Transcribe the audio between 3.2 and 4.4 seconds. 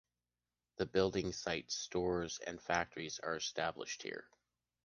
established there.